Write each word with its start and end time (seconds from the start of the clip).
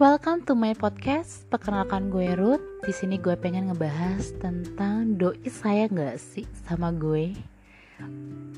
Welcome 0.00 0.48
to 0.48 0.56
my 0.56 0.72
podcast. 0.72 1.44
Perkenalkan 1.52 2.08
gue 2.08 2.32
Ruth. 2.32 2.64
Di 2.80 2.88
sini 2.88 3.20
gue 3.20 3.36
pengen 3.36 3.68
ngebahas 3.68 4.32
tentang 4.40 5.20
doi 5.20 5.44
saya 5.44 5.92
nggak 5.92 6.16
sih 6.16 6.48
sama 6.64 6.88
gue. 6.88 7.36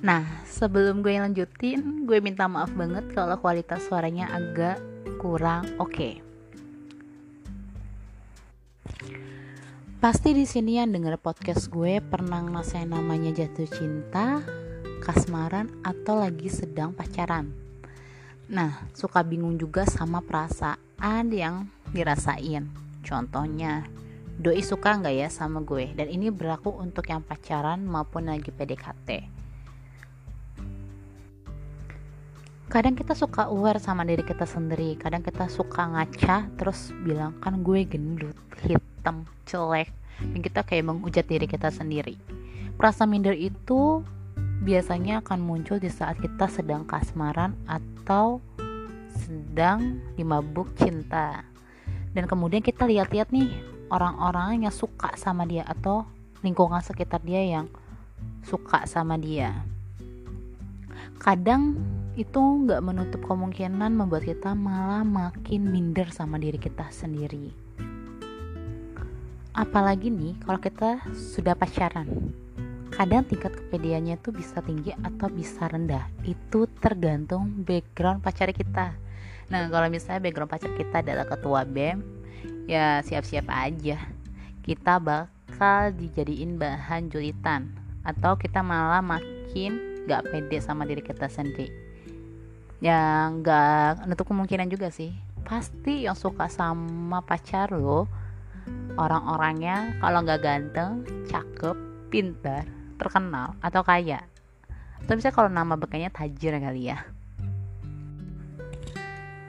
Nah, 0.06 0.22
sebelum 0.46 1.02
gue 1.02 1.18
lanjutin, 1.18 2.06
gue 2.06 2.22
minta 2.22 2.46
maaf 2.46 2.70
banget 2.78 3.10
kalau 3.10 3.34
kualitas 3.42 3.82
suaranya 3.90 4.30
agak 4.30 4.78
kurang 5.18 5.66
oke. 5.82 5.90
Okay. 5.90 6.14
Pasti 9.98 10.38
di 10.38 10.46
sini 10.46 10.78
yang 10.78 10.94
denger 10.94 11.18
podcast 11.18 11.66
gue 11.74 11.98
pernah 12.06 12.38
ngerasain 12.38 12.86
namanya 12.86 13.34
jatuh 13.34 13.66
cinta, 13.66 14.46
kasmaran, 15.02 15.74
atau 15.82 16.22
lagi 16.22 16.46
sedang 16.46 16.94
pacaran. 16.94 17.50
Nah, 18.46 18.86
suka 18.94 19.26
bingung 19.26 19.58
juga 19.58 19.82
sama 19.90 20.22
perasaan 20.22 20.91
ada 21.02 21.34
yang 21.34 21.66
dirasain? 21.90 22.70
Contohnya 23.02 23.82
doi 24.38 24.62
suka 24.62 25.02
nggak 25.02 25.14
ya 25.18 25.28
sama 25.28 25.66
gue? 25.66 25.90
Dan 25.98 26.06
ini 26.06 26.30
berlaku 26.30 26.70
untuk 26.70 27.10
yang 27.10 27.26
pacaran 27.26 27.82
maupun 27.82 28.30
lagi 28.30 28.54
PDKT 28.54 29.42
kadang 32.72 32.96
kita 32.96 33.12
suka 33.12 33.52
aware 33.52 33.76
sama 33.76 34.00
diri 34.00 34.24
kita 34.24 34.48
sendiri. 34.48 34.96
Kadang 34.96 35.20
kita 35.20 35.44
suka 35.52 35.92
ngaca 35.92 36.48
terus 36.56 36.88
bilang 37.04 37.36
kan 37.44 37.60
gue 37.60 37.84
gendut 37.84 38.32
hitam 38.64 39.28
jelek. 39.44 39.92
Dan 40.24 40.40
kita 40.40 40.64
kayak 40.64 40.88
mengujat 40.88 41.28
diri 41.28 41.44
kita 41.44 41.68
sendiri. 41.68 42.16
Perasaan 42.80 43.12
minder 43.12 43.36
itu 43.36 44.00
biasanya 44.64 45.20
akan 45.20 45.44
muncul 45.44 45.76
di 45.76 45.92
saat 45.92 46.16
kita 46.16 46.48
sedang 46.48 46.88
kasmaran 46.88 47.52
atau 47.68 48.40
sedang 49.16 50.00
dimabuk 50.16 50.72
cinta. 50.76 51.44
Dan 52.12 52.28
kemudian 52.28 52.60
kita 52.60 52.84
lihat-lihat 52.84 53.32
nih 53.32 53.52
orang-orang 53.92 54.64
yang 54.64 54.74
suka 54.74 55.12
sama 55.16 55.44
dia 55.44 55.64
atau 55.64 56.08
lingkungan 56.40 56.80
sekitar 56.80 57.20
dia 57.24 57.40
yang 57.40 57.66
suka 58.44 58.84
sama 58.88 59.16
dia. 59.16 59.64
Kadang 61.20 61.78
itu 62.18 62.40
nggak 62.40 62.84
menutup 62.84 63.24
kemungkinan 63.24 63.96
membuat 63.96 64.28
kita 64.28 64.52
malah 64.52 65.06
makin 65.06 65.72
minder 65.72 66.12
sama 66.12 66.36
diri 66.36 66.60
kita 66.60 66.92
sendiri. 66.92 67.52
Apalagi 69.52 70.08
nih 70.12 70.36
kalau 70.44 70.60
kita 70.60 70.90
sudah 71.12 71.56
pacaran 71.56 72.08
kadang 72.92 73.24
tingkat 73.24 73.56
kepedeannya 73.56 74.20
itu 74.20 74.28
bisa 74.36 74.60
tinggi 74.60 74.92
atau 74.92 75.32
bisa 75.32 75.64
rendah. 75.64 76.12
Itu 76.28 76.68
tergantung 76.76 77.64
background 77.64 78.20
pacar 78.20 78.52
kita 78.52 78.92
nah 79.52 79.68
kalau 79.68 79.92
misalnya 79.92 80.24
background 80.24 80.48
pacar 80.48 80.72
kita 80.72 81.04
adalah 81.04 81.28
ketua 81.28 81.68
BEM 81.68 82.22
ya 82.66 83.02
siap-siap 83.02 83.46
aja. 83.50 83.98
Kita 84.62 85.02
bakal 85.02 85.94
dijadiin 85.98 86.56
bahan 86.56 87.10
julitan 87.10 87.74
atau 88.06 88.38
kita 88.38 88.62
malah 88.62 89.02
makin 89.02 90.04
gak 90.06 90.26
pede 90.30 90.58
sama 90.62 90.86
diri 90.86 91.02
kita 91.02 91.26
sendiri. 91.26 91.70
Yang 92.82 93.46
gak 93.46 94.06
nutup 94.06 94.26
kemungkinan 94.30 94.70
juga 94.70 94.90
sih. 94.90 95.14
Pasti 95.42 96.06
yang 96.06 96.14
suka 96.14 96.46
sama 96.46 97.22
pacar 97.22 97.74
lo 97.74 98.06
orang-orangnya 98.94 99.98
kalau 99.98 100.22
nggak 100.22 100.38
ganteng 100.38 101.02
cakep 101.26 101.74
pintar 102.14 102.62
terkenal 102.94 103.58
atau 103.58 103.82
kaya. 103.82 104.22
Atau 105.02 105.18
bisa 105.18 105.34
kalau 105.34 105.50
nama 105.50 105.74
bekanya 105.74 106.14
tajir 106.14 106.54
kali 106.62 106.94
ya 106.94 107.11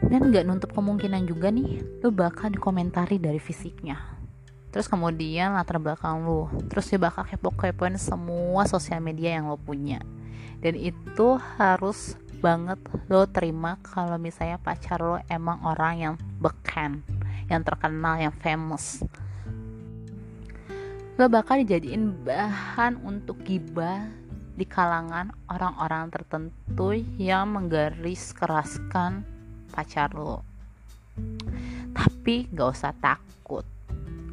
dan 0.09 0.31
nggak 0.31 0.43
nutup 0.47 0.71
kemungkinan 0.75 1.23
juga 1.23 1.53
nih 1.53 2.01
lo 2.03 2.11
bakal 2.11 2.51
dikomentari 2.51 3.19
dari 3.19 3.39
fisiknya. 3.39 3.99
Terus 4.73 4.89
kemudian 4.89 5.53
latar 5.53 5.77
belakang 5.77 6.25
lo 6.25 6.49
terus 6.67 6.89
dia 6.89 6.97
bakal 6.97 7.23
kepo-kepoin 7.29 7.95
semua 7.95 8.65
sosial 8.65 8.99
media 8.99 9.37
yang 9.37 9.47
lo 9.47 9.55
punya. 9.55 10.01
Dan 10.59 10.79
itu 10.79 11.37
harus 11.59 12.17
banget 12.43 12.79
lo 13.07 13.23
terima 13.29 13.79
kalau 13.85 14.19
misalnya 14.19 14.59
pacar 14.59 14.99
lo 14.99 15.19
emang 15.31 15.63
orang 15.63 15.93
yang 15.95 16.15
beken 16.41 17.05
yang 17.47 17.61
terkenal 17.63 18.19
yang 18.19 18.35
famous. 18.43 19.03
Lo 21.15 21.29
bakal 21.29 21.61
dijadiin 21.61 22.25
bahan 22.25 22.97
untuk 23.05 23.45
gibah 23.45 24.09
di 24.53 24.65
kalangan 24.65 25.33
orang-orang 25.49 26.09
tertentu 26.09 26.97
yang 27.21 27.53
menggaris 27.53 28.33
keraskan 28.33 29.25
pacar 29.73 30.13
lo. 30.13 30.45
Tapi 31.97 32.45
gak 32.53 32.69
usah 32.69 32.93
takut. 33.01 33.65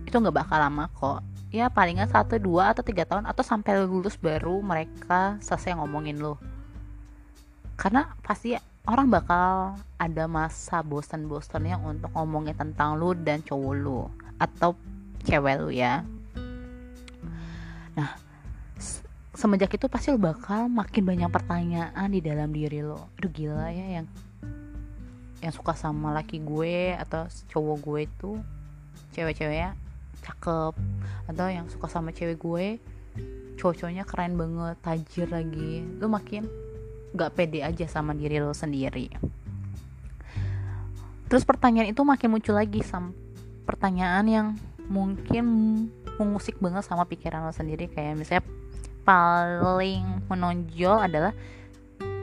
Itu 0.05 0.21
gak 0.21 0.37
bakal 0.37 0.61
lama 0.61 0.93
kok. 0.93 1.25
Ya 1.51 1.67
palingan 1.67 2.07
satu 2.07 2.39
dua 2.39 2.71
atau 2.71 2.85
tiga 2.87 3.03
tahun 3.09 3.27
atau 3.27 3.43
sampai 3.43 3.83
lulus 3.83 4.15
baru 4.15 4.63
mereka 4.63 5.41
selesai 5.43 5.75
ngomongin 5.81 6.21
lo. 6.21 6.39
Karena 7.75 8.13
pasti 8.23 8.55
orang 8.87 9.11
bakal 9.11 9.75
ada 9.99 10.25
masa 10.31 10.85
bosan-bosannya 10.85 11.81
untuk 11.83 12.13
ngomongin 12.15 12.55
tentang 12.55 13.01
lo 13.01 13.17
dan 13.19 13.43
cowok 13.43 13.75
lo 13.77 14.15
atau 14.39 14.79
cewek 15.27 15.55
lo 15.59 15.69
ya. 15.75 16.07
Nah, 17.99 18.15
semenjak 19.35 19.75
itu 19.75 19.91
pasti 19.91 20.15
lo 20.15 20.23
bakal 20.23 20.71
makin 20.71 21.03
banyak 21.03 21.31
pertanyaan 21.35 22.09
di 22.15 22.23
dalam 22.23 22.55
diri 22.55 22.79
lo. 22.81 23.11
Aduh 23.19 23.33
gila 23.35 23.75
ya 23.75 24.01
yang 24.01 24.07
yang 25.41 25.53
suka 25.57 25.73
sama 25.73 26.13
laki 26.13 26.41
gue 26.45 26.93
atau 26.97 27.25
cowok 27.49 27.77
gue 27.81 28.01
itu 28.05 28.31
cewek-ceweknya 29.17 29.73
cakep. 30.21 30.75
Atau 31.29 31.47
yang 31.49 31.67
suka 31.73 31.89
sama 31.89 32.13
cewek 32.13 32.39
gue 32.41 32.67
cowok-cowoknya 33.61 34.05
keren 34.09 34.37
banget 34.37 34.77
tajir 34.85 35.29
lagi. 35.29 35.85
Lo 36.01 36.09
makin 36.09 36.45
gak 37.17 37.35
pede 37.37 37.65
aja 37.65 37.89
sama 37.89 38.13
diri 38.13 38.39
lo 38.39 38.53
sendiri. 38.53 39.09
Terus 41.31 41.47
pertanyaan 41.47 41.93
itu 41.93 42.03
makin 42.03 42.35
muncul 42.35 42.59
lagi 42.59 42.83
sam 42.83 43.15
pertanyaan 43.65 44.27
yang 44.27 44.47
mungkin 44.91 45.47
mengusik 46.19 46.59
banget 46.59 46.85
sama 46.85 47.07
pikiran 47.07 47.47
lo 47.47 47.55
sendiri. 47.55 47.89
Kayak 47.89 48.19
misalnya 48.19 48.45
paling 49.07 50.27
menonjol 50.29 50.97
adalah 51.01 51.33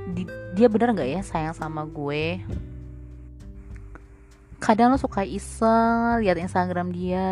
di, 0.08 0.24
dia 0.56 0.68
bener 0.72 0.96
nggak 0.96 1.10
ya 1.10 1.22
sayang 1.24 1.56
sama 1.56 1.84
gue 1.84 2.40
kadang 4.58 4.90
lo 4.94 4.98
suka 4.98 5.22
iseng 5.22 6.22
lihat 6.22 6.42
Instagram 6.42 6.90
dia 6.90 7.28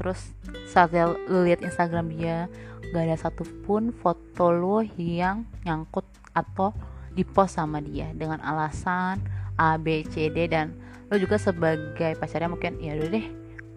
terus 0.00 0.32
saat 0.68 0.92
lo 0.96 1.44
lihat 1.44 1.60
Instagram 1.60 2.08
dia 2.16 2.48
gak 2.90 3.04
ada 3.06 3.16
satupun 3.20 3.92
foto 3.92 4.50
lo 4.50 4.82
yang 4.96 5.44
nyangkut 5.62 6.08
atau 6.32 6.72
dipost 7.12 7.58
sama 7.60 7.78
dia 7.84 8.10
dengan 8.16 8.40
alasan 8.40 9.20
A 9.60 9.76
B 9.76 10.02
C 10.08 10.32
D 10.32 10.48
dan 10.48 10.72
lo 11.12 11.18
juga 11.20 11.36
sebagai 11.36 12.16
pacarnya 12.16 12.48
mungkin 12.48 12.80
ya 12.80 12.96
udah 12.96 13.10
deh 13.12 13.26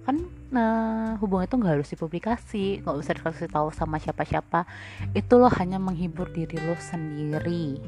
kan 0.03 0.17
nah 0.53 1.15
hubungan 1.17 1.47
itu 1.47 1.55
nggak 1.57 1.73
harus 1.79 1.89
dipublikasi 1.91 2.83
nggak 2.83 2.95
usah 2.99 3.13
dikasih 3.17 3.49
tahu 3.49 3.71
sama 3.71 3.97
siapa-siapa. 3.97 4.67
Itu 5.15 5.39
lo 5.39 5.49
hanya 5.49 5.79
menghibur 5.79 6.29
diri 6.29 6.59
lo 6.59 6.75
sendiri 6.77 7.79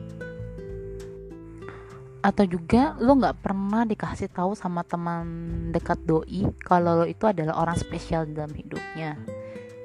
atau 2.25 2.41
juga 2.49 2.97
lo 2.97 3.13
nggak 3.21 3.37
pernah 3.45 3.85
dikasih 3.85 4.33
tahu 4.33 4.57
sama 4.57 4.81
teman 4.81 5.21
dekat 5.69 6.01
doi 6.09 6.49
kalau 6.57 6.97
lo 6.97 7.05
itu 7.05 7.29
adalah 7.29 7.61
orang 7.61 7.77
spesial 7.77 8.25
dalam 8.25 8.49
hidupnya. 8.49 9.13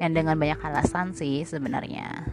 Yang 0.00 0.12
dengan 0.16 0.40
banyak 0.40 0.60
alasan 0.64 1.12
sih 1.12 1.44
sebenarnya. 1.44 2.24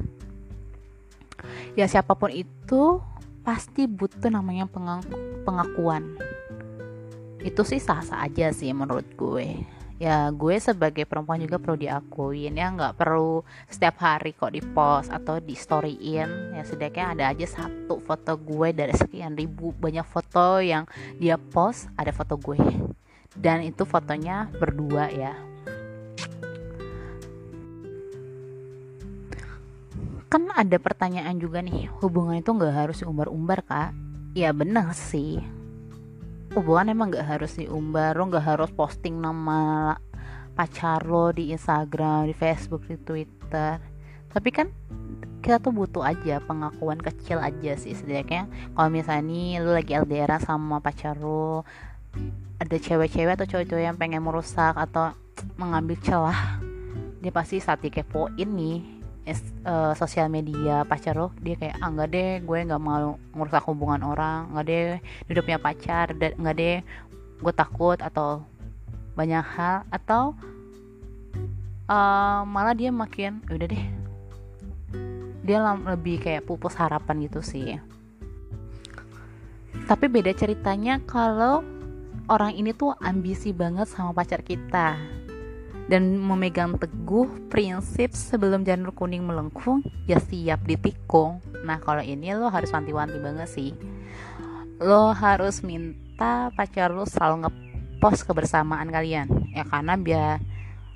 Ya 1.75 1.91
siapa 1.91 2.15
pun 2.15 2.31
itu 2.31 3.03
pasti 3.43 3.83
butuh 3.83 4.31
namanya 4.31 4.71
pengakuan. 5.43 6.15
Itu 7.43 7.67
sih 7.67 7.83
sah-sah 7.83 8.23
aja 8.23 8.55
sih 8.55 8.71
menurut 8.71 9.11
gue 9.19 9.76
ya 9.97 10.29
gue 10.29 10.55
sebagai 10.61 11.09
perempuan 11.09 11.41
juga 11.41 11.57
perlu 11.57 11.77
diakuin. 11.77 12.53
Ya 12.53 12.69
nggak 12.69 12.97
perlu 12.97 13.41
setiap 13.69 14.01
hari 14.01 14.33
kok 14.33 14.53
di 14.53 14.61
post 14.61 15.09
atau 15.09 15.41
di 15.41 15.57
storyin 15.57 16.53
ya 16.53 16.61
setidaknya 16.61 17.05
ada 17.17 17.23
aja 17.33 17.45
satu 17.49 18.01
foto 18.01 18.37
gue 18.37 18.69
dari 18.73 18.93
sekian 18.93 19.33
ribu. 19.33 19.73
Banyak 19.77 20.05
foto 20.05 20.61
yang 20.61 20.85
dia 21.17 21.35
post 21.41 21.89
ada 21.97 22.13
foto 22.13 22.37
gue. 22.37 22.57
Dan 23.37 23.65
itu 23.65 23.85
fotonya 23.85 24.49
berdua 24.57 25.09
ya. 25.13 25.33
Kan 30.27 30.51
ada 30.51 30.75
pertanyaan 30.75 31.39
juga 31.39 31.63
nih 31.63 31.87
hubungan 32.03 32.37
itu 32.37 32.51
nggak 32.51 32.75
harus 32.75 32.99
diumbar-umbar 32.99 33.63
kak? 33.63 33.95
Ya 34.35 34.53
benar 34.53 34.93
sih 34.93 35.56
hubungan 36.57 36.89
emang 36.89 37.13
gak 37.13 37.37
harus 37.37 37.53
diumbar 37.53 38.17
lo 38.17 38.33
gak 38.33 38.49
harus 38.49 38.73
posting 38.73 39.21
nama 39.21 39.93
pacar 40.57 41.05
lo 41.05 41.29
di 41.29 41.53
Instagram 41.53 42.25
di 42.25 42.33
Facebook 42.33 42.81
di 42.89 42.97
Twitter. 42.97 43.77
Tapi 44.33 44.49
kan 44.49 44.67
kita 45.45 45.61
tuh 45.61 45.69
butuh 45.69 46.01
aja 46.01 46.41
pengakuan 46.41 46.97
kecil 46.97 47.37
aja 47.37 47.77
sih 47.77 47.93
setidaknya. 47.93 48.49
Kalau 48.73 48.89
misalnya 48.89 49.23
nih 49.29 49.49
lo 49.61 49.71
lagi 49.77 49.93
LDR 49.93 50.33
sama 50.41 50.81
pacar 50.81 51.13
lo 51.21 51.61
ada 52.57 52.73
cewek-cewek 52.73 53.37
atau 53.37 53.45
cowok-cowok 53.45 53.83
yang 53.85 53.97
pengen 54.01 54.25
merusak 54.25 54.73
atau 54.73 55.13
mengambil 55.61 55.93
celah 56.01 56.57
dia 57.21 57.33
pasti 57.33 57.61
saat 57.61 57.81
dikepoin 57.81 58.49
nih 58.49 58.96
uh, 59.67 59.91
sosial 59.97 60.31
media 60.31 60.87
pacar 60.87 61.19
lo 61.19 61.35
dia 61.43 61.59
kayak 61.59 61.75
ah 61.83 61.89
nggak 61.91 62.09
deh 62.13 62.33
gue 62.45 62.59
nggak 62.63 62.79
mau 62.79 63.19
merusak 63.35 63.63
hubungan 63.67 64.03
orang 64.05 64.47
nggak 64.55 64.65
deh 64.65 64.87
dia 65.27 65.31
udah 65.35 65.59
pacar 65.59 66.15
nggak 66.15 66.55
deh 66.55 66.77
gue 67.37 67.53
takut 67.53 67.99
atau 67.99 68.41
banyak 69.17 69.41
hal 69.41 69.81
atau 69.89 70.37
uh, 71.89 72.45
malah 72.45 72.75
dia 72.77 72.93
makin 72.93 73.41
ya 73.49 73.53
udah 73.57 73.67
deh. 73.67 73.85
Dia 75.47 75.57
lebih 75.63 76.21
kayak 76.21 76.45
pupus 76.45 76.75
harapan 76.75 77.23
gitu 77.25 77.39
sih. 77.39 77.79
Tapi 79.87 80.05
beda 80.11 80.35
ceritanya 80.35 80.99
kalau 81.07 81.63
orang 82.27 82.53
ini 82.53 82.75
tuh 82.75 82.91
ambisi 82.99 83.55
banget 83.55 83.87
sama 83.87 84.11
pacar 84.11 84.43
kita 84.43 84.99
dan 85.87 86.19
memegang 86.19 86.75
teguh 86.75 87.47
prinsip 87.47 88.11
sebelum 88.11 88.67
janur 88.67 88.91
kuning 88.91 89.23
melengkung 89.23 89.83
ya 90.03 90.19
siap 90.19 90.67
ditikung. 90.67 91.39
Nah 91.63 91.79
kalau 91.79 92.03
ini 92.03 92.35
lo 92.35 92.51
harus 92.51 92.71
wanti-wanti 92.71 93.17
banget 93.19 93.49
sih. 93.49 93.71
Lo 94.83 95.15
harus 95.15 95.63
minta 95.63 96.51
pacar 96.53 96.91
lo 96.91 97.07
selalu 97.07 97.47
ngepost 97.47 98.27
kebersamaan 98.27 98.91
kalian. 98.91 99.27
Ya 99.55 99.63
karena 99.63 99.95
biar 99.95 100.43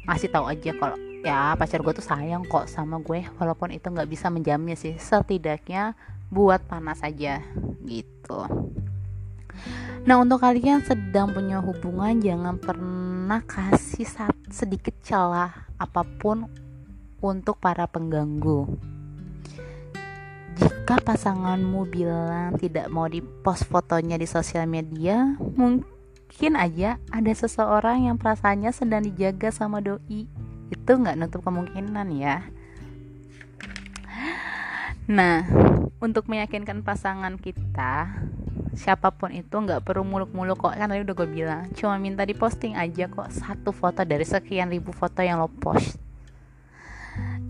ngasih 0.05 0.29
tahu 0.29 0.51
aja 0.51 0.71
kalau 0.75 0.97
ya 1.23 1.55
pacar 1.55 1.79
gue 1.79 1.93
tuh 1.95 2.05
sayang 2.05 2.43
kok 2.49 2.67
sama 2.67 2.99
gue 2.99 3.23
walaupun 3.39 3.71
itu 3.71 3.87
nggak 3.87 4.11
bisa 4.11 4.27
menjamin 4.27 4.75
sih. 4.75 4.99
Setidaknya 4.99 5.95
buat 6.27 6.63
panas 6.67 7.03
aja 7.03 7.43
gitu 7.87 8.47
Nah 10.01 10.17
untuk 10.17 10.41
kalian 10.41 10.81
sedang 10.81 11.29
punya 11.29 11.61
hubungan 11.61 12.17
jangan 12.17 12.57
pernah 12.57 13.45
kasih 13.45 14.09
sedikit 14.49 14.97
celah 15.05 15.69
apa 15.77 16.01
pun 16.01 16.49
untuk 17.21 17.61
para 17.61 17.85
pengganggu. 17.85 18.65
Jika 20.57 20.97
pasanganmu 21.05 21.85
bilang 21.87 22.57
tidak 22.57 22.89
mau 22.89 23.05
dipost 23.05 23.69
fotonya 23.69 24.17
di 24.17 24.25
sosial 24.25 24.65
media, 24.65 25.37
mungkin 25.37 26.57
aja 26.57 26.97
ada 27.13 27.31
seseorang 27.31 28.09
yang 28.09 28.17
perasaannya 28.17 28.73
sedang 28.73 29.05
dijaga 29.05 29.53
sama 29.53 29.85
doi. 29.85 30.25
Itu 30.73 30.91
nggak 30.97 31.17
nutup 31.21 31.45
kemungkinan 31.45 32.09
ya. 32.17 32.41
Nah, 35.05 35.45
untuk 36.01 36.25
meyakinkan 36.25 36.81
pasangan 36.81 37.37
kita, 37.37 38.21
siapa 38.77 39.11
pun 39.11 39.33
itu 39.33 39.51
nggak 39.51 39.83
perlu 39.83 40.05
muluk-muluk 40.05 40.57
kok. 40.57 40.73
Kan 40.77 40.89
tadi 40.89 41.01
udah 41.03 41.15
gue 41.15 41.29
bilang 41.29 41.63
cuma 41.75 41.95
minta 41.97 42.23
diposting 42.25 42.77
aja 42.77 43.07
kok 43.11 43.29
satu 43.29 43.69
foto 43.75 44.01
dari 44.05 44.23
sekian 44.23 44.71
ribu 44.71 44.95
foto 44.95 45.21
yang 45.21 45.41
lo 45.41 45.49
post. 45.49 45.97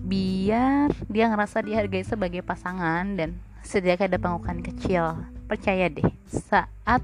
Biar 0.02 0.92
dia 1.08 1.30
ngerasa 1.30 1.62
dihargai 1.62 2.04
sebagai 2.04 2.42
pasangan 2.42 3.06
dan 3.16 3.38
sediakan 3.62 4.10
ada 4.12 4.20
pengukuhan 4.20 4.60
kecil. 4.66 5.24
Percaya 5.46 5.92
deh 5.92 6.08
saat 6.28 7.04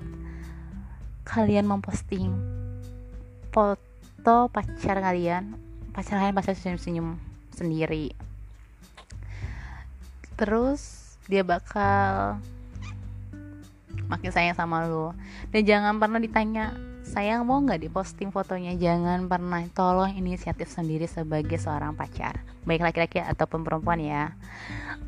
kalian 1.27 1.68
memposting 1.68 2.31
foto 3.51 4.48
pacar 4.48 5.03
kalian 5.03 5.60
pacar 5.92 6.21
kalian 6.21 6.36
pasti 6.38 6.56
senyum-senyum 6.56 7.18
sendiri. 7.51 8.13
Terus 10.38 11.18
dia 11.25 11.42
bakal 11.42 12.38
makin 14.07 14.31
sayang 14.31 14.56
sama 14.57 14.88
lu. 14.88 15.13
Dan 15.51 15.63
jangan 15.63 16.00
pernah 16.01 16.19
ditanya 16.19 16.75
sayang 17.07 17.48
mau 17.48 17.59
nggak 17.63 17.88
diposting 17.88 18.33
fotonya? 18.33 18.75
Jangan 18.75 19.31
pernah. 19.31 19.63
Tolong 19.71 20.12
inisiatif 20.15 20.68
sendiri 20.68 21.07
sebagai 21.07 21.56
seorang 21.56 21.95
pacar. 21.95 22.44
Baik 22.68 22.83
laki-laki 22.83 23.24
ataupun 23.24 23.63
perempuan 23.63 24.04
ya. 24.04 24.36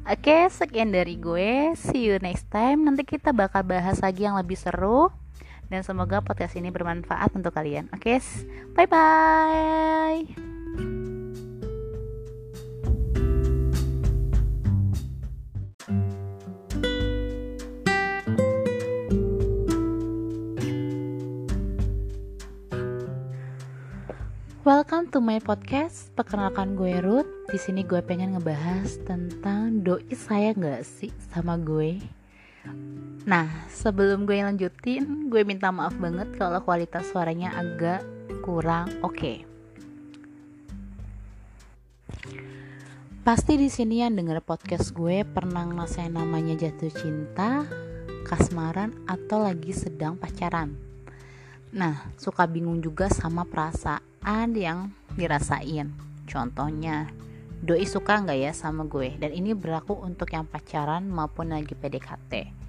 Oke 0.08 0.48
sekian 0.48 0.96
dari 0.96 1.20
gue. 1.20 1.76
See 1.76 2.08
you 2.08 2.16
next 2.24 2.48
time. 2.48 2.88
Nanti 2.88 3.04
kita 3.04 3.36
bakal 3.36 3.68
bahas 3.68 4.00
lagi 4.00 4.24
yang 4.24 4.40
lebih 4.40 4.56
seru. 4.56 5.12
Dan 5.70 5.86
semoga 5.86 6.26
podcast 6.26 6.58
ini 6.58 6.74
bermanfaat 6.74 7.30
untuk 7.38 7.54
kalian. 7.54 7.94
Oke 7.94 8.18
bye 8.74 8.90
bye 8.90 10.26
To 25.10 25.26
my 25.26 25.42
podcast. 25.42 26.14
Perkenalkan 26.14 26.78
gue 26.78 27.02
Ruth. 27.02 27.26
Di 27.50 27.58
sini 27.58 27.82
gue 27.82 27.98
pengen 27.98 28.38
ngebahas 28.38 29.02
tentang 29.10 29.82
doi 29.82 30.06
saya 30.14 30.54
nggak 30.54 30.86
sih 30.86 31.10
sama 31.34 31.58
gue. 31.58 31.98
Nah, 33.26 33.50
sebelum 33.74 34.30
gue 34.30 34.38
lanjutin, 34.38 35.26
gue 35.34 35.42
minta 35.42 35.74
maaf 35.74 35.98
banget 35.98 36.30
kalau 36.38 36.62
kualitas 36.62 37.10
suaranya 37.10 37.58
agak 37.58 38.06
kurang 38.46 38.86
oke. 39.02 39.18
Okay. 39.18 39.38
Pasti 43.26 43.58
di 43.58 43.74
sini 43.74 44.06
yang 44.06 44.14
denger 44.14 44.46
podcast 44.46 44.94
gue 44.94 45.26
pernah 45.26 45.66
ngerasain 45.66 46.14
namanya 46.14 46.54
jatuh 46.54 46.94
cinta, 46.94 47.66
kasmaran, 48.30 48.94
atau 49.10 49.42
lagi 49.42 49.74
sedang 49.74 50.22
pacaran. 50.22 50.78
Nah, 51.74 52.14
suka 52.14 52.46
bingung 52.46 52.78
juga 52.78 53.10
sama 53.10 53.42
perasaan 53.42 54.09
ada 54.30 54.54
yang 54.54 54.94
dirasain. 55.18 55.90
Contohnya 56.30 57.10
doi 57.66 57.90
suka 57.90 58.22
nggak 58.22 58.38
ya 58.38 58.52
sama 58.54 58.86
gue? 58.86 59.18
Dan 59.18 59.34
ini 59.34 59.58
berlaku 59.58 59.98
untuk 59.98 60.30
yang 60.30 60.46
pacaran 60.46 61.10
maupun 61.10 61.50
lagi 61.50 61.74
PDKT 61.74 62.60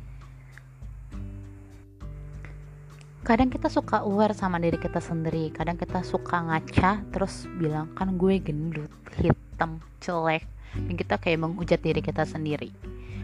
kadang 3.21 3.53
kita 3.53 3.69
suka 3.69 4.01
aware 4.01 4.33
sama 4.33 4.57
diri 4.57 4.81
kita 4.81 4.99
sendiri. 4.99 5.53
Kadang 5.53 5.77
kita 5.77 6.01
suka 6.01 6.41
ngaca 6.41 7.05
terus 7.12 7.45
bilang 7.61 7.93
kan 7.93 8.17
gue 8.17 8.41
gendut 8.41 8.91
hitam 9.21 9.79
jelek. 10.01 10.43
Dan 10.75 10.95
kita 10.97 11.15
kayak 11.15 11.47
menghujat 11.47 11.79
diri 11.79 12.01
kita 12.01 12.25
sendiri. 12.25 12.75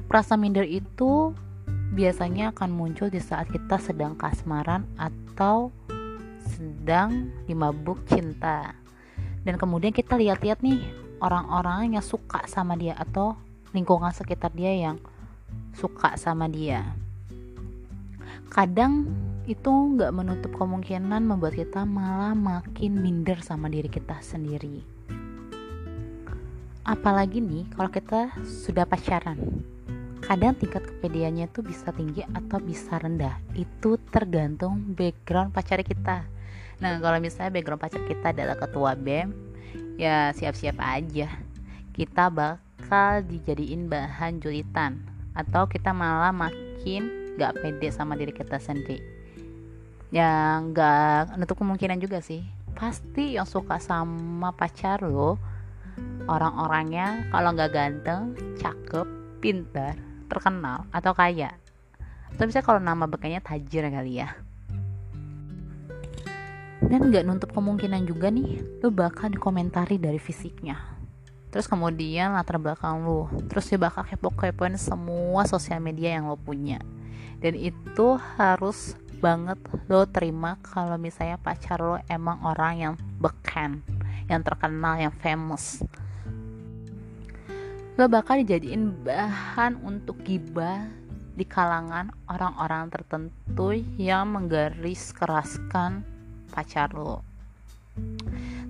Perasaan 0.07 0.43
minder 0.43 0.63
itu 0.63 1.35
biasanya 1.95 2.55
akan 2.55 2.71
muncul 2.75 3.11
di 3.11 3.23
saat 3.23 3.51
kita 3.51 3.83
sedang 3.83 4.19
kasmaran 4.19 4.85
atau 4.95 5.75
sedang 6.57 7.29
dimabuk 7.45 8.01
cinta. 8.09 8.73
Dan 9.45 9.61
kemudian 9.61 9.93
kita 9.93 10.17
lihat-lihat 10.17 10.65
nih 10.65 10.81
orang-orang 11.21 12.01
yang 12.01 12.05
suka 12.05 12.49
sama 12.49 12.75
dia 12.81 12.97
atau 12.97 13.37
lingkungan 13.77 14.09
sekitar 14.11 14.51
dia 14.57 14.73
yang 14.73 14.97
suka 15.77 16.17
sama 16.17 16.49
dia. 16.49 16.97
Kadang 18.49 19.13
itu 19.45 19.69
nggak 19.69 20.11
menutup 20.17 20.53
kemungkinan 20.57 21.23
membuat 21.23 21.55
kita 21.55 21.85
malah 21.85 22.33
makin 22.33 22.99
minder 22.99 23.39
sama 23.45 23.69
diri 23.69 23.93
kita 23.93 24.19
sendiri. 24.25 24.81
Apalagi 26.83 27.45
nih 27.45 27.69
kalau 27.77 27.91
kita 27.93 28.33
sudah 28.43 28.89
pacaran 28.89 29.39
kadang 30.27 30.59
tingkat 30.59 30.83
kepedeannya 30.83 31.47
itu 31.47 31.63
bisa 31.63 31.95
tinggi 31.95 32.27
atau 32.27 32.59
bisa 32.59 32.99
rendah. 32.99 33.39
Itu 33.55 34.03
tergantung 34.11 34.83
background 34.99 35.55
pacar 35.55 35.87
kita 35.87 36.27
Nah 36.81 37.01
kalau 37.01 37.19
misalnya 37.21 37.53
background 37.57 37.81
pacar 37.81 38.03
kita 38.05 38.37
adalah 38.37 38.57
ketua 38.61 38.93
BEM 38.93 39.33
Ya 39.97 40.29
siap-siap 40.37 40.77
aja. 40.77 41.29
Kita 41.97 42.29
bakal 42.29 43.25
dijadiin 43.25 43.89
bahan 43.89 44.45
julitan 44.45 45.01
Atau 45.33 45.69
kita 45.73 45.97
malah 45.97 46.33
makin 46.33 47.33
gak 47.41 47.61
pede 47.61 47.93
sama 47.93 48.17
diri 48.17 48.33
kita 48.33 48.61
sendiri. 48.61 49.01
Ya 50.13 50.61
gak 50.73 51.37
nutup 51.37 51.61
kemungkinan 51.61 52.01
juga 52.01 52.21
sih. 52.21 52.45
Pasti 52.77 53.41
yang 53.41 53.49
suka 53.49 53.81
sama 53.81 54.53
pacar 54.53 55.01
lo 55.05 55.41
Orang-orangnya 56.29 57.29
kalau 57.33 57.57
gak 57.57 57.73
ganteng, 57.73 58.37
cakep, 58.61 59.09
pintar, 59.41 59.97
terkenal, 60.29 60.85
atau 60.93 61.17
kaya. 61.17 61.57
Atau 62.37 62.49
misalnya 62.49 62.69
kalau 62.69 62.81
nama 62.85 63.09
bekanya 63.09 63.41
tajir 63.41 63.89
kali 63.89 64.21
ya 64.21 64.46
dan 66.87 67.11
nggak 67.11 67.27
nutup 67.27 67.51
kemungkinan 67.51 68.07
juga 68.07 68.31
nih 68.31 68.63
lo 68.83 68.95
bakal 68.95 69.31
dikomentari 69.31 69.99
dari 69.99 70.23
fisiknya. 70.23 70.79
Terus 71.51 71.67
kemudian 71.67 72.35
latar 72.37 72.63
belakang 72.63 73.03
lo 73.03 73.31
terus 73.51 73.67
dia 73.67 73.81
bakal 73.81 74.07
kepo-kepoin 74.07 74.79
semua 74.79 75.47
sosial 75.51 75.83
media 75.83 76.15
yang 76.15 76.31
lo 76.31 76.39
punya. 76.39 76.79
Dan 77.43 77.59
itu 77.59 78.17
harus 78.39 78.95
banget 79.19 79.59
lo 79.91 80.07
terima 80.07 80.61
kalau 80.63 80.95
misalnya 81.01 81.41
pacar 81.41 81.81
lo 81.83 81.99
emang 82.07 82.39
orang 82.45 82.75
yang 82.77 82.95
beken 83.19 83.83
yang 84.31 84.43
terkenal 84.47 84.99
yang 84.99 85.15
famous. 85.15 85.83
Lo 87.97 88.13
bakal 88.13 88.45
dijadiin 88.45 88.93
bahan 89.03 89.81
untuk 89.81 90.21
gibah 90.21 90.85
di 91.37 91.49
kalangan 91.49 92.13
orang-orang 92.29 92.93
tertentu 92.93 93.73
yang 93.97 94.37
menggaris 94.37 95.17
keraskan 95.17 96.16
pacar 96.57 96.97
lo. 96.97 97.21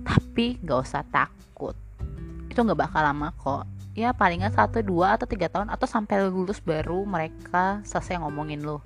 Tapi 0.03 0.59
gak 0.59 0.83
usah 0.83 1.07
takut. 1.07 1.75
Itu 2.51 2.59
gak 2.67 2.75
bakal 2.75 3.07
lama 3.07 3.31
kok. 3.39 3.63
Ya 3.97 4.11
palingan 4.11 4.51
satu 4.51 4.83
dua 4.83 5.15
atau 5.15 5.25
tiga 5.25 5.47
tahun 5.47 5.71
atau 5.71 5.87
sampai 5.87 6.27
lulus 6.27 6.59
baru 6.59 7.07
mereka 7.07 7.79
selesai 7.87 8.19
ngomongin 8.19 8.61
lo. 8.61 8.83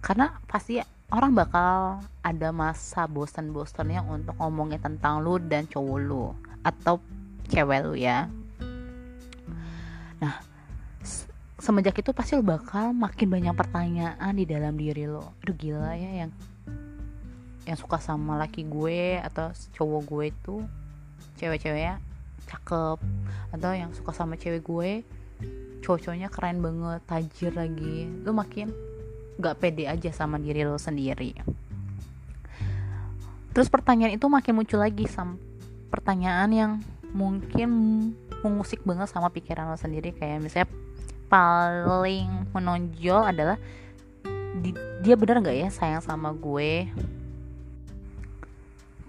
Karena 0.00 0.34
pasti 0.48 0.82
orang 1.08 1.32
bakal 1.32 2.02
ada 2.20 2.48
masa 2.50 3.06
bosan-bosannya 3.06 4.02
untuk 4.04 4.34
ngomongin 4.36 4.82
tentang 4.82 5.24
lu 5.24 5.38
dan 5.38 5.64
cowok 5.70 5.98
lu 6.02 6.34
atau 6.66 6.98
cewek 7.48 7.80
lu 7.86 7.94
ya. 7.94 8.26
Nah 10.18 10.42
semenjak 11.58 11.96
itu 12.02 12.10
pasti 12.10 12.34
lo 12.34 12.42
bakal 12.42 12.90
makin 12.92 13.30
banyak 13.30 13.54
pertanyaan 13.54 14.32
di 14.34 14.44
dalam 14.44 14.74
diri 14.74 15.06
lo. 15.06 15.38
Aduh 15.42 15.54
gila 15.54 15.94
ya 15.94 16.26
yang 16.26 16.30
yang 17.68 17.76
suka 17.76 18.00
sama 18.00 18.40
laki 18.40 18.64
gue 18.64 19.20
atau 19.20 19.52
cowok 19.76 20.02
gue 20.08 20.24
itu 20.32 20.56
cewek-cewek 21.36 21.82
ya 21.84 22.00
cakep. 22.48 22.98
Atau 23.52 23.70
yang 23.76 23.92
suka 23.92 24.16
sama 24.16 24.40
cewek 24.40 24.64
gue 24.64 24.90
cowok-cowoknya 25.84 26.32
keren 26.32 26.64
banget 26.64 27.00
tajir 27.04 27.52
lagi. 27.52 28.08
Lu 28.24 28.32
makin 28.32 28.72
gak 29.36 29.60
pede 29.60 29.84
aja 29.84 30.10
sama 30.10 30.40
diri 30.40 30.64
lo 30.64 30.80
sendiri. 30.80 31.36
Terus 33.52 33.68
pertanyaan 33.68 34.16
itu 34.16 34.26
makin 34.26 34.56
muncul 34.56 34.80
lagi 34.80 35.04
sam 35.04 35.36
pertanyaan 35.92 36.50
yang 36.52 36.72
mungkin 37.12 37.70
mengusik 38.40 38.80
banget 38.88 39.12
sama 39.12 39.28
pikiran 39.28 39.68
lo 39.68 39.76
sendiri. 39.76 40.16
Kayak 40.16 40.40
misalnya 40.40 40.68
paling 41.28 42.48
menonjol 42.56 43.28
adalah 43.28 43.60
di, 44.58 44.72
dia 45.04 45.14
bener 45.14 45.44
nggak 45.44 45.56
ya 45.56 45.68
sayang 45.68 46.02
sama 46.02 46.32
gue 46.32 46.88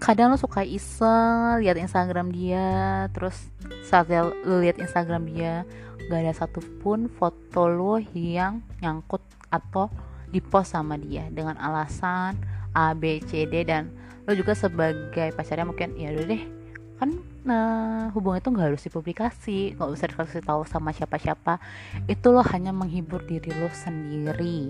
kadang 0.00 0.32
lo 0.32 0.40
suka 0.40 0.64
iseng 0.64 1.60
lihat 1.60 1.76
Instagram 1.76 2.32
dia 2.32 3.06
terus 3.12 3.36
saat 3.84 4.08
lo 4.08 4.32
lihat 4.64 4.80
Instagram 4.80 5.28
dia 5.28 5.68
gak 6.08 6.24
ada 6.24 6.32
satupun 6.32 7.06
foto 7.12 7.68
lo 7.68 8.00
yang 8.16 8.64
nyangkut 8.80 9.20
atau 9.52 9.92
dipost 10.32 10.72
sama 10.72 10.96
dia 10.96 11.28
dengan 11.28 11.54
alasan 11.60 12.34
A 12.72 12.96
B 12.96 13.20
C 13.28 13.44
D 13.44 13.62
dan 13.62 13.92
lo 14.24 14.32
juga 14.32 14.56
sebagai 14.56 15.36
pacarnya 15.36 15.68
mungkin 15.68 15.94
ya 16.00 16.16
udah 16.16 16.26
deh 16.26 16.42
kan 16.96 17.10
nah 17.40 18.12
hubungan 18.12 18.40
itu 18.40 18.48
nggak 18.52 18.68
harus 18.72 18.84
dipublikasi 18.84 19.72
nggak 19.76 19.88
usah 19.88 20.06
dikasih 20.12 20.44
tahu 20.44 20.68
sama 20.68 20.92
siapa-siapa. 20.92 21.56
Itu 22.04 22.36
lo 22.36 22.44
hanya 22.44 22.76
menghibur 22.76 23.24
diri 23.24 23.48
lo 23.56 23.72
sendiri 23.72 24.68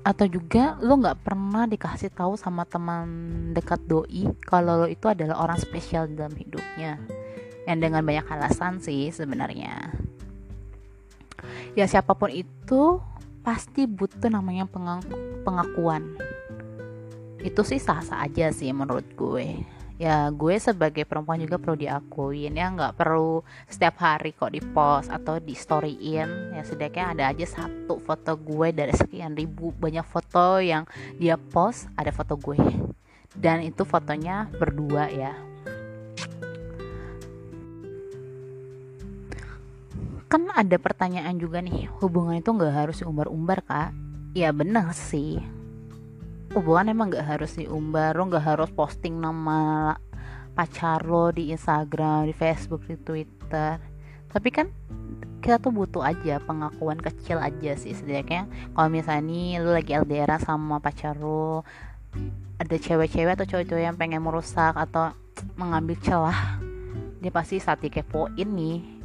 atau 0.00 0.24
juga 0.24 0.80
lo 0.80 0.96
nggak 0.96 1.20
pernah 1.20 1.68
dikasih 1.68 2.08
tahu 2.16 2.32
sama 2.36 2.64
teman 2.64 3.06
dekat 3.52 3.84
doi 3.84 4.32
kalau 4.48 4.84
lo 4.84 4.86
itu 4.88 5.04
adalah 5.12 5.44
orang 5.44 5.60
spesial 5.60 6.08
dalam 6.08 6.32
hidupnya. 6.32 6.96
Yang 7.68 7.78
dengan 7.84 8.02
banyak 8.02 8.26
alasan 8.26 8.80
sih 8.80 9.12
sebenarnya. 9.12 9.92
Ya 11.76 11.84
siapa 11.84 12.16
pun 12.16 12.32
itu 12.32 12.98
pasti 13.44 13.84
butuh 13.84 14.32
namanya 14.32 14.64
pengaku 14.68 15.16
pengakuan. 15.44 16.16
Itu 17.40 17.64
sih 17.64 17.80
sah-sah 17.80 18.24
aja 18.28 18.52
sih 18.52 18.72
menurut 18.72 19.04
gue 19.16 19.79
ya 20.00 20.32
gue 20.32 20.56
sebagai 20.56 21.04
perempuan 21.04 21.36
juga 21.44 21.60
perlu 21.60 21.76
diakuin. 21.76 22.56
Ya 22.56 22.72
nggak 22.72 22.96
perlu 22.96 23.44
setiap 23.68 24.00
hari 24.00 24.32
kok 24.32 24.56
di 24.56 24.64
post 24.64 25.12
atau 25.12 25.36
di 25.36 25.52
storyin 25.52 26.56
ya 26.56 26.64
setidaknya 26.64 27.04
ada 27.12 27.24
aja 27.36 27.44
satu 27.44 28.00
foto 28.00 28.32
gue 28.40 28.72
dari 28.72 28.96
sekian 28.96 29.36
ribu. 29.36 29.76
Banyak 29.76 30.08
foto 30.08 30.56
yang 30.64 30.88
dia 31.20 31.36
post 31.36 31.92
ada 32.00 32.08
foto 32.08 32.40
gue. 32.40 32.56
Dan 33.36 33.60
itu 33.60 33.84
fotonya 33.84 34.48
berdua 34.48 35.12
ya. 35.12 35.36
Kan 40.32 40.48
ada 40.48 40.76
pertanyaan 40.80 41.36
juga 41.36 41.60
nih. 41.60 41.92
Hubungan 42.00 42.40
itu 42.40 42.48
nggak 42.48 42.72
harus 42.72 43.04
diumbar-umbar 43.04 43.60
kak. 43.68 43.92
Ya 44.32 44.54
bener 44.54 44.94
sih 44.96 45.59
hubungan 46.54 46.90
emang 46.90 47.14
gak 47.14 47.26
harus 47.26 47.54
diumbar 47.54 48.18
lo 48.18 48.26
gak 48.26 48.42
harus 48.42 48.70
posting 48.74 49.18
nama 49.22 49.94
pacar 50.54 51.06
lo 51.06 51.30
di 51.30 51.54
Instagram 51.54 52.26
di 52.26 52.34
Facebook 52.34 52.82
di 52.86 52.98
Twitter. 52.98 53.78
Tapi 54.30 54.48
kan 54.50 54.66
kita 55.40 55.56
tuh 55.56 55.72
butuh 55.72 56.04
aja 56.04 56.36
pengakuan 56.42 57.00
kecil 57.00 57.40
aja 57.40 57.72
sih 57.78 57.94
setidaknya. 57.96 58.50
Kalau 58.76 58.88
misalnya 58.92 59.22
nih 59.24 59.48
lo 59.62 59.70
lagi 59.72 59.94
LDR 59.96 60.36
sama 60.42 60.82
pacar 60.82 61.16
lo 61.16 61.62
ada 62.60 62.76
cewek-cewek 62.76 63.38
atau 63.38 63.46
cowok-cowok 63.46 63.82
yang 63.82 63.96
pengen 63.96 64.20
merusak 64.20 64.74
atau 64.76 65.14
mengambil 65.56 65.96
celah 66.02 66.60
dia 67.20 67.32
pasti 67.32 67.60
saat 67.60 67.84
dikepoin 67.84 68.48
nih 68.48 68.99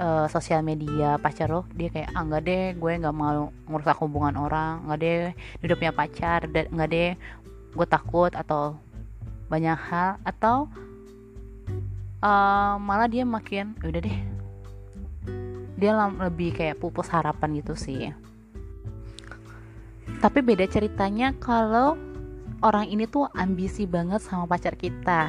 uh, 0.00 0.26
sosial 0.30 0.64
media 0.64 1.20
pacar 1.20 1.48
lo 1.50 1.68
dia 1.76 1.88
kayak 1.92 2.12
ah 2.12 2.22
nggak 2.24 2.42
deh 2.44 2.66
gue 2.78 2.92
nggak 3.00 3.14
mau 3.14 3.52
merusak 3.68 3.98
hubungan 4.00 4.34
orang 4.36 4.84
nggak 4.88 4.98
deh 5.00 5.18
udah 5.64 5.76
punya 5.76 5.92
pacar 5.92 6.40
nggak 6.48 6.90
deh 6.90 7.12
gue 7.74 7.86
takut 7.90 8.32
atau 8.32 8.78
banyak 9.50 9.76
hal 9.76 10.16
atau 10.24 10.66
uh, 12.24 12.74
malah 12.80 13.06
dia 13.06 13.22
makin 13.28 13.76
ya 13.84 13.86
udah 13.92 14.02
deh. 14.02 14.18
Dia 15.74 15.92
lebih 15.98 16.56
kayak 16.56 16.80
pupus 16.80 17.12
harapan 17.12 17.60
gitu 17.60 17.76
sih. 17.76 18.14
Tapi 20.22 20.38
beda 20.40 20.64
ceritanya 20.64 21.36
kalau 21.36 21.98
orang 22.64 22.88
ini 22.88 23.04
tuh 23.04 23.28
ambisi 23.36 23.84
banget 23.84 24.24
sama 24.24 24.48
pacar 24.48 24.72
kita 24.78 25.28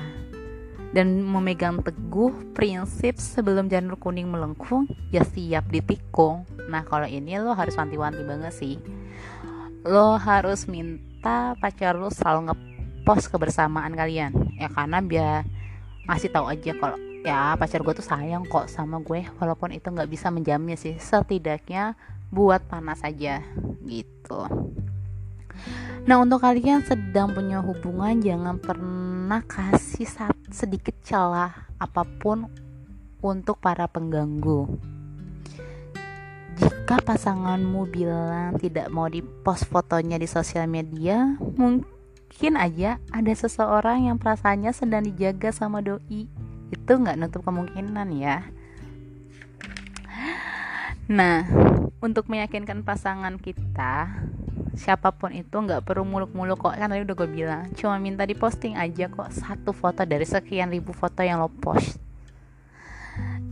dan 0.96 1.20
memegang 1.20 1.84
teguh 1.84 2.56
prinsip 2.56 3.20
sebelum 3.20 3.68
janur 3.68 4.00
kuning 4.00 4.32
melengkung 4.32 4.88
ya 5.12 5.28
siap 5.28 5.68
ditikung. 5.68 6.48
Nah 6.72 6.88
kalau 6.88 7.04
ini 7.04 7.36
lo 7.36 7.52
harus 7.52 7.76
wanti-wanti 7.76 8.24
banget 8.24 8.56
sih. 8.56 8.80
Lo 9.84 10.16
harus 10.16 10.72
minta 10.72 11.60
pacar 11.60 12.00
lo 12.00 12.08
selalu 12.08 12.48
ngepost 12.48 13.28
kebersamaan 13.28 13.92
kalian. 13.92 14.32
Ya 14.56 14.72
karena 14.72 15.04
biar 15.04 15.44
ngasih 16.08 16.32
tahu 16.32 16.48
aja 16.48 16.72
kalau 16.80 16.96
ya 17.28 17.60
pacar 17.60 17.84
gue 17.84 17.92
tuh 17.92 18.08
sayang 18.08 18.48
kok 18.48 18.72
sama 18.72 19.04
gue 19.04 19.28
walaupun 19.36 19.76
itu 19.76 19.92
nggak 19.92 20.08
bisa 20.08 20.32
menjamin 20.32 20.80
sih. 20.80 20.96
Setidaknya 20.96 22.00
buat 22.32 22.64
panas 22.72 23.04
aja 23.04 23.44
gitu 23.84 24.48
Nah 26.06 26.22
untuk 26.22 26.46
kalian 26.46 26.86
sedang 26.86 27.34
punya 27.34 27.60
hubungan 27.66 28.22
jangan 28.22 28.62
pernah 28.62 29.42
kasih 29.42 30.06
sedikit 30.54 30.94
celah 31.02 31.66
apa 31.82 32.06
pun 32.06 32.46
untuk 33.26 33.58
para 33.58 33.90
pengganggu. 33.90 34.70
Jika 36.56 37.02
pasanganmu 37.04 37.90
bilang 37.90 38.56
tidak 38.62 38.88
mau 38.94 39.10
dipost 39.10 39.68
fotonya 39.68 40.22
di 40.22 40.30
sosial 40.30 40.70
media, 40.70 41.36
mungkin 41.42 42.54
aja 42.56 43.02
ada 43.12 43.34
seseorang 43.34 44.08
yang 44.08 44.22
perasaannya 44.22 44.72
sedang 44.72 45.04
dijaga 45.04 45.52
sama 45.52 45.82
doi. 45.82 46.30
Itu 46.72 46.92
nggak 47.02 47.18
nutup 47.18 47.44
kemungkinan 47.44 48.08
ya. 48.16 48.46
Nah, 51.12 51.46
untuk 52.00 52.30
meyakinkan 52.30 52.82
pasangan 52.82 53.38
kita, 53.42 54.26
siapa 54.76 55.12
pun 55.16 55.32
itu 55.32 55.56
nggak 55.56 55.84
perlu 55.84 56.04
muluk-muluk 56.04 56.60
kok. 56.60 56.76
Kan 56.76 56.92
tadi 56.92 57.02
udah 57.04 57.16
gue 57.16 57.30
bilang 57.32 57.64
cuma 57.74 57.96
minta 58.00 58.28
di 58.28 58.36
posting 58.36 58.76
aja 58.76 59.08
kok 59.08 59.32
satu 59.32 59.72
foto 59.72 60.04
dari 60.04 60.28
sekian 60.28 60.72
ribu 60.72 60.92
foto 60.92 61.24
yang 61.24 61.40
lo 61.40 61.50
post. 61.50 61.98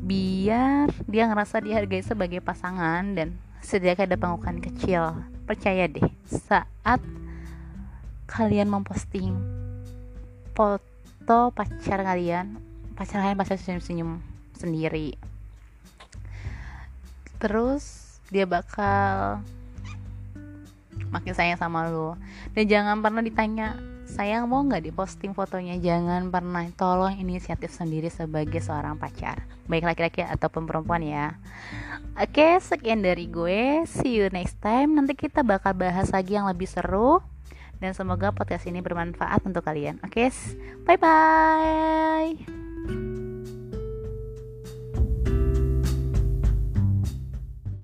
Biar 0.03 0.91
dia 1.07 1.23
ngerasa 1.31 1.63
dihargai 1.63 2.03
sebagai 2.03 2.43
pasangan 2.43 3.15
dan 3.15 3.39
sediakan 3.63 4.11
ada 4.11 4.17
pengukuhan 4.19 4.59
kecil. 4.59 5.23
Percaya 5.47 5.87
deh 5.87 6.07
saat 6.27 6.99
kalian 8.27 8.71
memposting 8.71 9.35
foto 10.55 11.51
pacar 11.51 11.99
kalian 12.03 12.59
pacar 12.93 13.23
kalian 13.25 13.39
pasti 13.39 13.57
senyum-senyum 13.57 14.21
sendiri. 14.53 15.17
Terus 17.39 18.15
dia 18.31 18.47
bakal 18.47 19.43
makin 21.13 21.37
sayang 21.37 21.61
sama 21.61 21.85
lo 21.93 22.17
dan 22.57 22.65
jangan 22.65 22.97
pernah 23.05 23.21
ditanya 23.21 23.77
sayang 24.13 24.45
mau 24.45 24.61
nggak 24.63 24.93
diposting 24.93 25.33
fotonya? 25.33 25.79
Jangan 25.79 26.29
pernah. 26.29 26.67
Tolong 26.75 27.17
inisiatif 27.17 27.73
sendiri 27.73 28.13
sebagai 28.13 28.61
seorang 28.61 28.99
pacar. 28.99 29.47
Baik 29.65 29.87
laki-laki 29.87 30.21
ataupun 30.21 30.67
perempuan 30.67 31.01
ya. 31.01 31.39
Oke 32.19 32.61
sekian 32.61 33.01
dari 33.01 33.25
gue. 33.25 33.87
See 33.89 34.21
you 34.21 34.29
next 34.29 34.61
time. 34.61 34.93
Nanti 34.93 35.17
kita 35.17 35.41
bakal 35.41 35.73
bahas 35.73 36.13
lagi 36.13 36.37
yang 36.37 36.45
lebih 36.45 36.69
seru. 36.69 37.23
Dan 37.81 37.91
semoga 37.91 38.31
podcast 38.31 38.63
ini 38.69 38.79
bermanfaat 38.79 39.43
untuk 39.43 39.65
kalian. 39.65 39.99
Oke 40.07 40.31
bye 40.87 40.95
bye 40.95 42.31